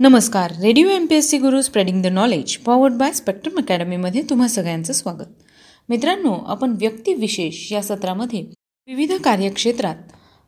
नमस्कार. 0.00 0.52
Radio 0.62 0.88
M 0.88 1.04
P 1.06 1.14
S 1.14 1.28
C 1.30 1.38
Guru 1.38 1.60
spreading 1.62 2.02
the 2.02 2.06
knowledge 2.06 2.56
powered 2.56 2.94
by 2.94 3.12
Spectrum 3.12 3.58
अकॅडमीमध्ये 3.58 4.22
तुम्हा 4.30 4.48
सगळ्यांचं 4.48 4.92
स्वागत. 4.92 5.28
मित्रांनो 5.88 6.32
आपण 6.46 6.74
व्यक्तिविशेष 6.80 7.72
या 7.72 7.82
सत्रामध्ये 7.82 8.40
विविध 8.88 9.12
कार्यक्षेत्रात 9.24 9.96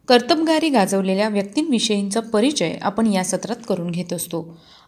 कर्तबगारी 0.08 0.68
गाजवलेल्या 0.68 1.28
व्यक्तींविषयींचा 1.28 2.20
परिचय 2.32 2.74
आपण 2.82 3.12
या 3.12 3.24
सत्रात 3.24 3.62
करून 3.68 3.90
घेत 3.90 4.12
असतो. 4.12 4.42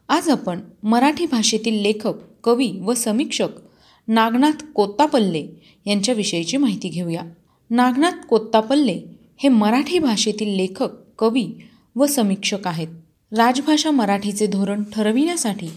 आज 0.09 0.29
आपण 0.29 0.61
मराठी 0.83 1.27
भाषेतील 1.27 1.81
लेखक 1.83 2.19
कवी 2.45 2.73
व 2.81 2.95
समीक्षक 2.95 3.63
नागनाथ 4.09 4.65
कोत्तापल्ले 4.75 5.47
यांच्याविषयीची 5.87 6.57
माहिती 6.57 6.89
घेऊया. 6.89 7.23
नागनाथ 7.71 8.27
कोत्तापल्ले 8.27 9.01
हे 9.39 9.49
मराठी 9.49 9.99
भाषेतील 9.99 10.57
लेखक 10.57 10.91
कवी 11.19 11.49
व 11.97 12.07
समीक्षक 12.07 12.67
आहेत. 12.67 12.89
राजभाषा 13.33 13.91
मराठीचे 13.91 14.47
धोरण 14.47 14.83
ठरविण्यासाठी 14.93 15.69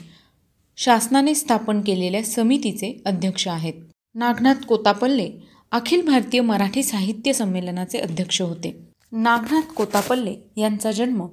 शासनाने 0.78 1.36
स्थापन 1.36 1.82
केलेल्या 1.82 2.24
समितीचे 2.24 3.02
अध्यक्ष 3.06 3.48
आहेत. 3.48 3.74
नागनाथ 4.16 4.66
कोतापल्ले 4.68 5.30
अखिल 5.72 6.06
भारतीय 6.06 6.42
मराठी 6.42 6.84
साहित्य 6.84 7.34
संमेलनाचे 7.34 7.98
अध्यक्ष 7.98 8.42
होते. 8.42 8.80
नागनाथ 9.12 9.74
कोतापल्ले 9.74 10.36
यांचा 10.58 10.92
जन्म 10.92 11.26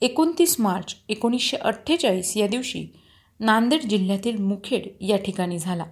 एकोणतीस 0.00 0.56
मार्च 0.58 0.94
एकोणीसशे 1.08 1.56
अठ्ठेचाळीस 1.56 2.36
या 2.36 2.46
दिवशी 2.46 2.86
नांदेड 3.40 3.80
जिल्ह्यातील 3.80 4.36
मुखेड 4.36 4.82
या 5.00 5.16
ठिकाणी 5.16 5.58
झाला. 5.58 5.84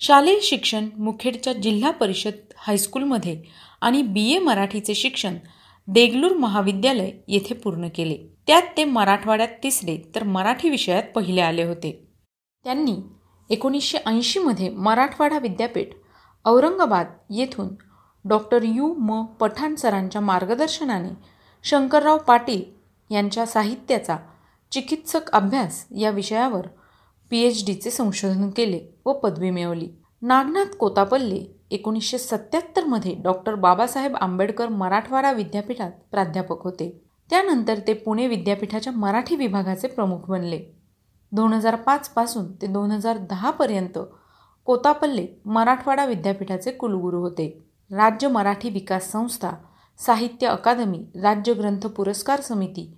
शालेय 0.00 0.38
शिक्षण 0.42 0.88
मुखेडच्या 0.98 1.52
जिल्हा 1.52 1.90
परिषद 1.90 2.32
हायस्कूलमध्ये 2.56 3.42
आणि 3.80 4.02
बी 4.02 4.32
ए 4.32 4.38
मराठीचे 4.38 4.94
शिक्षण 4.94 5.36
देगलूर 5.86 6.32
महाविद्यालय 6.32 7.10
येथे 7.28 7.54
पूर्ण 7.54 7.88
केले. 7.88 8.35
त्यात 8.46 8.62
ते 8.76 8.84
मराठवाड्यात 8.84 9.48
तिसरे 9.62 10.10
तर 10.14 10.22
मराठी 10.22 10.70
विषयात 10.70 11.02
पहिले 11.14 11.40
आले 11.40 11.62
होते. 11.62 12.08
त्यांनी 12.64 12.96
एकोणीसशे 13.50 13.98
ऐंशीमध्ये 14.06 14.68
मराठवाडा 14.68 15.38
विद्यापीठ 15.38 15.86
औरंगाबाद 16.44 17.06
येथून 17.30 17.68
डॉक्टर 18.24 18.62
यू. 18.62 18.94
म. 18.94 19.24
पठाण 19.24 19.74
सरांच्या 19.74 20.20
मार्गदर्शनाने 20.20 21.08
शंकरराव 21.62 22.18
पाटील 22.18 22.62
यांच्या 23.10 23.46
साहित्याचा 23.46 24.16
चिकित्सक 24.72 25.30
अभ्यास 25.30 25.86
या 25.98 26.10
विषयावर 26.10 26.66
पी 27.30 27.40
एच 27.40 27.66
डीचे 27.66 27.90
संशोधन 27.90 28.50
केले 28.50 28.80
व 29.06 29.12
पदवी 29.12 29.50
मिळवली. 29.50 29.88
नागनाथ 30.22 30.76
कोतापल्ले 30.76 31.64
एकोणीसशे 31.70 32.18
सत्त्याहत्तरमध्ये 32.18 33.14
डॉक्टर 33.14 33.54
बाबासाहेब 33.54 34.16
आंबेडकर 34.16 34.68
मराठवाडा 34.68 35.32
विद्यापीठात 35.32 35.90
प्राध्यापक 36.10 36.62
होते. 36.62 37.05
त्यानंतर 37.30 37.78
ते 37.86 37.92
पुणे 37.94 38.26
विद्यापीठाच्या 38.26 38.92
मराठी 38.92 39.36
विभागाचे 39.36 39.88
प्रमुख 39.88 40.28
बनले. 40.28 40.60
दोन 41.32 41.52
हजार 41.52 41.76
पाचपासून 41.76 42.52
ते 42.52 42.66
दोन 42.66 42.90
हजार 42.90 43.18
दहापर्यंत 43.30 43.98
कोतापल्ले 44.66 45.26
मराठवाडा 45.44 46.04
विद्यापीठाचे 46.04 46.70
कुलगुरू 46.70 47.20
होते. 47.20 47.48
राज्य 47.90 48.28
मराठी 48.28 48.70
विकास 48.70 49.10
संस्था 49.12 49.50
साहित्य 49.98 50.46
अकादमी 50.46 50.98
राज्य 51.14 51.52
ग्रंथ 51.54 51.86
पुरस्कार 51.86 52.40
समिती 52.40 52.92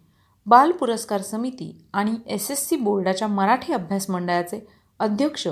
बाल 0.47 0.73
पुरस्कार 0.73 1.23
समिती 1.23 1.71
आणि 1.93 2.15
एस 2.27 2.51
एस 2.51 2.69
सी 2.69 2.77
बोर्डाच्या 2.77 3.29
मराठी 3.29 3.73
अभ्यास 3.73 4.09
मंडळाचे 4.11 4.61
अध्यक्ष 5.01 5.47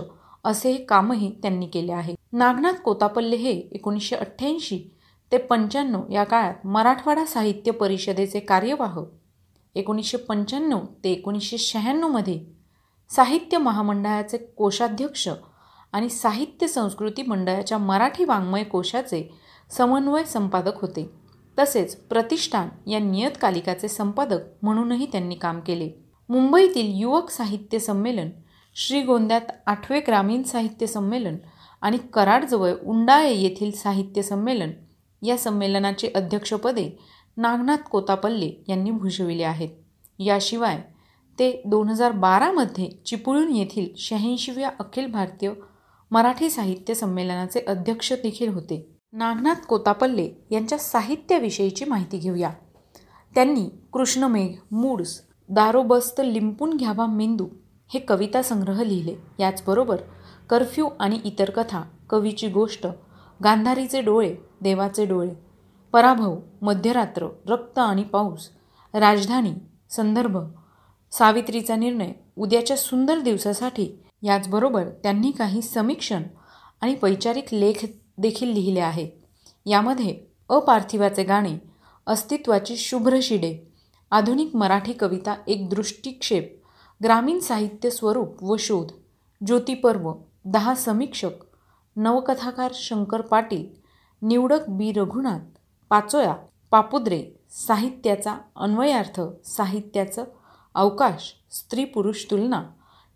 असे 0.45 0.71
हे 0.73 0.85
कामही 0.85 1.31
त्यांनी 1.43 1.67
केले 1.67 1.93
आहे. 1.93 2.15
नागनाथ 2.33 2.81
कोतापल्ले 2.85 3.37
हे 3.37 3.51
एकोणीसशे 3.51 4.17
अठ्ठ्याऐंशी 4.17 4.96
ते 5.33 5.39
पंच्याण्णव 5.39 6.03
या 6.11 6.25
काळात 6.25 6.67
मराठवाडा 6.67 7.25
साहित्य 7.25 7.71
परिषदेचे 7.71 8.41
कार्यवाह 8.41 8.99
एकोणीसशे 9.75 10.17
पंच्याण्णव 10.17 10.81
ते 11.05 11.13
एकोणीसशे 11.13 11.59
शहाण्णवमध्ये 11.59 12.41
साहित्य 13.11 13.59
महामंडळाचे 13.59 14.37
कोषाध्यक्ष 14.37 15.29
आणि 15.93 16.09
साहित्य 16.09 16.67
संस्कृती 16.67 17.23
मंडळाच्या 17.23 17.79
मराठी 17.79 18.25
वाङ्मय 18.25 18.65
कोशाचे 18.65 19.39
समन्वय 19.71 20.25
संपादक 20.25 20.81
होते. 20.81 21.11
तसेच 21.59 21.97
प्रतिष्ठान 21.97 22.91
या 22.91 22.99
नियतकालिकाचे 22.99 23.89
संपादक 23.89 24.39
म्हणूनही 24.63 25.07
त्यांनी 25.07 25.35
काम 25.35 25.61
केले. 25.61 25.91
मुंबईतील 26.29 26.93
युवक 26.95 27.31
साहित्य 27.31 27.79
संमेलन 27.79 28.31
श्रीगोंद्यात 28.75 29.53
आठवे 29.67 30.01
ग्रामीण 30.01 30.43
साहित्य 30.43 30.87
संमेलन 30.87 31.37
आणि 31.83 31.99
कराडजवळ 32.13 32.73
उंडाळे 32.87 33.33
येथील 33.35 33.71
साहित्य 33.71 34.23
संमेलन 34.23 34.71
या 35.23 35.37
संमेलनाचे 35.39 36.09
अध्यक्षपदे 36.15 36.99
नागनाथ 37.37 37.89
कोतापल्ले 37.91 38.65
यांनी 38.69 38.91
भूषविले 38.91 39.43
आहेत. 39.43 39.69
याशिवाय 40.19 40.83
ते 41.39 41.63
दोन 41.67 41.89
हजार 41.89 42.13
बारामध्ये 42.13 42.89
चिपळूण 43.07 43.51
येथील 43.55 43.89
शहाऐंशीव्या 43.97 44.71
अखिल 44.79 45.07
भारतीय 45.07 45.53
मराठी 46.11 46.51
साहित्य 46.51 46.95
संमेलनाचे 46.95 47.61
अध्यक्ष 47.61 48.13
देखील 48.13 48.49
होते. 48.49 48.91
नागनाथ 49.13 49.67
कोतापल्ले 49.67 50.31
यांच्या 50.51 50.79
साहित्याविषयीची 50.79 51.85
माहिती 51.85 52.19
घेऊया. 52.19 52.51
त्यांनी 53.35 53.69
कृष्णमेघ 53.93 54.57
मूड्स 54.71 55.21
दारोबस्त 55.49 56.21
लिंपून 56.25 56.77
घ्यावा 56.77 57.07
मेंदू 57.07 57.47
हे 57.95 58.01
कविता 58.01 58.43
संग्रह 58.43 58.83
लिहिले. 58.83 59.15
याचबरोबर 59.39 59.97
कर्फ्यू 60.51 60.89
आणि 61.01 61.19
इतर 61.25 61.51
कथा 61.51 61.83
कवीची 62.11 62.49
गोष्ट 62.49 62.87
गांधारीचे 63.45 64.01
डोळे 64.01 64.35
देवाचे 64.61 65.07
डोळे. 65.07 65.31
पराभव 65.93 66.39
मध्यरात्र 66.63 67.29
रक्त 67.49 67.79
आणि 67.79 68.03
पाऊस. 68.03 68.49
राजधानी 68.95 69.53
संदर्भ. 69.91 70.39
सावित्रीचा 71.13 71.77
निर्णय 71.77 72.13
उद्याच्या 72.37 72.77
सुंदर 72.77 73.19
दिवसासाठी. 73.21 73.99
याचबरोबर 74.23 74.89
त्यांनी 75.03 75.31
काही 75.31 75.63
समीक्षण 75.63 76.23
आणि 76.81 76.95
वैचारिक 77.03 77.45
लेख 77.53 77.87
देखील 78.19 78.49
लिहिले 78.49 78.81
आहेत. 78.81 79.09
यामध्ये 79.67 80.21
अपार्थिवाचे 80.49 81.25
गाणे 81.25 81.59
अस्तित्वाची 82.07 82.77
शुभ्र 82.77 83.19
शिडे 83.23 83.73
आधुनिक 84.11 84.57
मराठी 84.57 84.93
कविता 84.93 85.35
एक 85.47 85.69
दृष्टिक्षेप 85.69 86.63
ग्रामीण 87.05 87.39
साहित्य 87.39 87.91
स्वरूप 87.91 88.45
व 88.45 88.57
शोध 88.59 88.93
ज्योतिपर्व 89.47 90.13
दहा 90.45 90.75
समीक्षक 90.75 91.31
नवकथाकार 91.97 92.71
शंकर 92.75 93.21
पाटील 93.21 93.67
निवडक 94.23 94.69
बी. 94.69 94.93
रघुनाथ 94.93 95.39
पाचोया 95.91 96.35
पापुद्रे 96.71 97.25
साहित्याचा 97.51 98.37
अन्वयार्थ 98.57 99.21
साहित्याचं 99.45 100.25
अवकाश 100.75 101.35
स्त्री 101.51 101.85
पुरुष 101.85 102.25
तुलना 102.31 102.63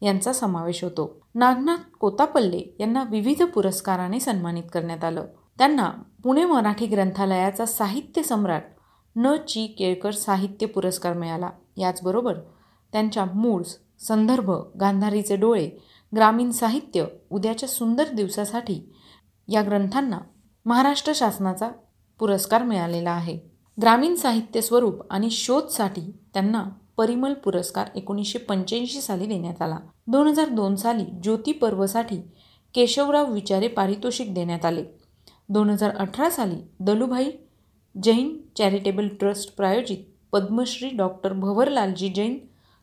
यांचा 0.03 0.33
समावेश 0.33 0.85
होतो. 0.85 1.21
नागनाथ 1.35 1.97
कोतापल्ले 2.01 2.77
यांना 2.81 3.03
विविध 3.03 3.43
पुरस्काराने 3.43 4.21
सन्मानित 4.21 4.65
करण्यात 4.73 5.05
आलं. 5.05 5.25
त्यांना 5.59 5.91
पुणे 6.25 6.45
मराठी 6.45 6.87
ग्रंथालयाचा 6.87 7.67
साहित्य 7.67 8.23
सम्राट 8.23 8.65
न 9.17 9.37
ची 9.49 9.67
केळकर 9.67 10.11
साहित्य 10.11 10.67
पुरस्कार 10.67 11.13
मिळाला. 11.13 11.51
याचबरोबर 11.77 12.35
त्यांच्या 12.93 13.25
मूळ 13.35 13.63
संदर्भ 13.99 14.51
गांधारीचे 14.81 15.37
डोळे 15.37 15.71
ग्रामीण 16.15 16.51
साहित्य 16.51 17.05
उद्याच्या 17.31 17.69
सुंदर 17.69 18.09
दिवसासाठी 18.09 18.93
या 19.49 19.63
ग्रंथांना 19.63 20.19
महाराष्ट्र 20.67 21.13
शासनाचा 21.15 21.69
पुरस्कार 22.19 22.63
मिळालेला 22.63 23.11
आहे. 23.11 23.39
ग्रामीण 23.81 24.15
साहित्य 24.15 24.61
स्वरूप 24.61 25.13
आणि 25.13 25.31
शोधसाठी 25.31 26.01
त्यांना 26.35 26.65
परिमल 26.97 27.35
पुरस्कार 27.35 27.89
एकोणीसशे 27.95 28.39
पंच्याऐंशी 28.39 29.01
साली 29.01 29.27
देण्यात 29.27 29.63
आला. 29.63 29.79
दोन 30.07 30.27
हजार 30.27 30.49
दोन 30.49 30.75
साली 30.77 31.05
ज्योती 31.23 31.53
पर्वसाठी 31.53 32.17
केशवराव 32.75 33.33
विचारे 33.33 33.69
पारितोषिक 33.69 34.35
देण्यात 34.35 34.65
आले. 34.65 34.85
दोन 35.49 35.71
हजार 35.71 35.97
अठरा 35.97 36.31
साली 36.31 36.57
दलुभाई 36.81 37.31
जैन 38.03 38.37
चॅरिटेबल 38.59 39.09
ट्रस्ट 39.09 39.57
प्रायोजित 39.57 39.99
पद्मश्री 40.33 40.89
डॉक्टर 40.89 41.33
भवरलालजी 41.33 42.09
जैन 42.09 42.39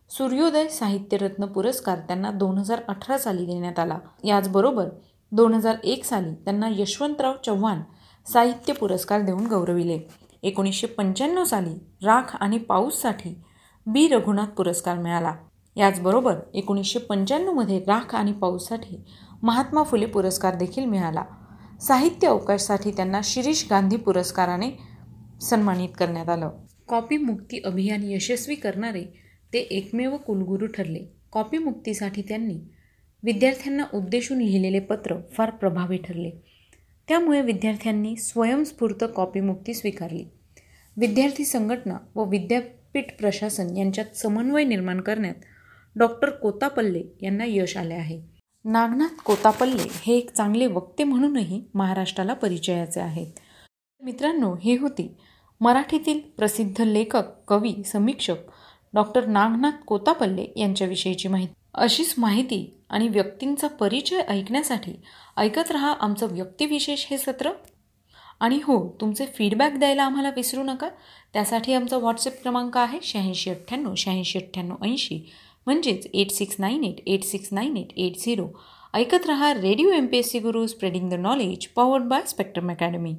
सूर्योदय 0.09 0.67
साहित्यरत्न 0.67 1.45
पुरस्कार 1.45 1.99
त्यांना 1.99 2.31
दोन 2.31 2.57
हजार 2.57 2.81
अठरा 2.87 3.17
साली 3.17 3.45
देण्यात 3.45 3.79
आला. 3.79 3.97
याचबरोबर 4.23 4.87
दोन 5.31 5.53
हजार 5.53 5.75
एक 5.83 6.03
साली 6.03 6.33
त्यांना 6.33 6.67
यशवंतराव 6.71 7.33
चव्हाण 7.45 7.81
साहित्य 8.25 8.73
पुरस्कार 8.73 9.21
देऊन 9.21 9.47
गौरविले. 9.47 9.99
एकोणीसशे 10.43 10.87
पंच्याण्णव 10.87 11.43
साली 11.43 11.73
राख 12.05 12.35
आणि 12.39 12.57
पाऊससाठी 12.57 13.41
बी. 13.85 14.07
रघुनाथ 14.07 14.47
पुरस्कार 14.47 14.97
मिळाला. 14.97 15.35
याचबरोबर 15.75 16.35
एकोणीसशे 16.53 16.99
पंच्याण्णवमध्ये 16.99 17.79
राख 17.79 18.15
आणि 18.15 18.31
पाऊससाठी 18.31 19.05
महात्मा 19.43 19.83
फुले 19.83 20.05
पुरस्कार 20.05 20.55
देखील 20.55 20.85
मिळाला. 20.85 21.23
साहित्य 21.81 22.27
अवकाशसाठी 22.27 22.91
त्यांना 22.91 23.19
शिरीष 23.23 23.65
गांधी 23.69 23.95
पुरस्काराने 23.95 24.71
सन्मानित 25.41 25.89
करण्यात 25.99 26.29
आलं. 26.29 26.49
कॉपी 26.87 27.17
मुक्ती 27.17 27.61
अभियान 27.65 28.01
यशस्वी 28.03 28.55
करणारे 28.55 29.26
ते 29.53 29.59
एकमेव 29.59 30.17
कुलगुरू 30.17 30.67
ठरले. 30.67 30.99
कॉपी 31.31 31.57
मुक्तीसाठी 31.57 32.21
त्यांनी 32.21 32.57
विद्यार्थ्यांना 33.23 33.83
उद्देशून 33.93 34.37
लिहिलेले 34.37 34.79
पत्र 34.79 35.15
फार 35.33 35.49
प्रभावी 35.49 35.97
ठरले. 35.97 36.31
त्यामुळे 37.07 37.41
विद्यार्थ्यांनी 37.41 38.15
स्वयंस्फूर्त 38.15 39.05
कॉपीमुक्ती 39.15 39.73
स्वीकारली. 39.73 40.25
विद्यार्थी 40.97 41.45
संघटना 41.45 41.97
व 42.15 42.23
विद्यापीठ 42.23 43.05
प्रशासन 43.19 43.77
यांच्यात 43.77 44.17
समन्वय 44.17 44.63
निर्माण 44.63 45.01
करण्यात 45.01 45.35
डॉक्टर 45.95 46.29
कोतापल्ले 46.29 47.03
यांना 47.21 47.43
यश 47.47 47.77
आले 47.77 47.93
आहे. 47.93 48.21
नागनाथ 48.65 49.21
कोतापल्ले 49.25 49.87
हे 49.91 50.17
एक 50.17 50.31
चांगले 50.31 50.67
वक्ते 50.67 51.03
म्हणूनही 51.03 51.63
महाराष्ट्राला 51.73 52.33
परिचयाचे 52.33 52.99
आहेत. 52.99 53.27
मित्रांनो 54.03 54.55
हे 54.55 54.77
होते 54.77 55.17
मराठीतील 55.61 56.19
प्रसिद्ध 56.19 56.81
लेखक 56.81 57.23
कवी 57.47 57.83
समीक्षक 57.85 58.35
डॉक्टर 58.93 59.25
नागनाथ 59.25 59.83
कोतापल्ले 59.87 60.45
यांच्याविषयीची 60.55 61.27
माहिती. 61.27 61.53
अशीच 61.73 62.13
माहिती 62.17 62.77
आणि 62.89 63.07
व्यक्तींचा 63.07 63.67
परिचय 63.67 64.21
ऐकण्यासाठी 64.21 64.91
ऐकत 65.37 65.71
रहा 65.71 65.93
आमचं 65.99 66.27
व्यक्तिविशेष 66.31 67.05
हे 67.09 67.17
सत्र. 67.17 67.51
आणि 68.39 68.59
हो 68.63 68.97
तुमचे 69.01 69.25
फीडबॅक 69.25 69.77
द्यायला 69.77 70.03
आम्हाला 70.03 70.29
विसरू 70.29 70.63
नका. 70.63 70.89
त्यासाठी 71.33 71.73
आमचा 71.73 71.97
व्हॉट्सअप 71.97 72.33
क्रमांक 72.41 72.77
आहे 72.77 72.99
शहाऐंशी 73.03 73.49
अठ्ठ्याण्णव 73.49 73.93
शहाऐंशी 73.97 74.39
अठ्ठ्याण्णव 74.39 74.75
ऐंशी. 74.83 75.31
म्हणजेच 75.65 76.07
eight 76.13 76.31
six 76.31 76.55
nine 76.59 76.83
eight 76.83 76.95
eight 77.07 77.23
six 77.23 77.49
nine 77.51 77.77
eight 77.77 77.87
eight 77.97 78.17
zero 78.17 78.47
ऐकत 78.93 79.25
रहा 79.25 79.53
radio 79.53 79.91
M 79.91 80.05
P 80.05 80.17
S 80.17 80.31
C 80.31 80.39
Guru 80.39 80.67
spreading 80.67 81.09
the 81.09 81.13
knowledge 81.13 81.67
powered 81.67 82.03
by 82.03 82.21
Spectrum 82.27 82.71
Academy 82.71 83.15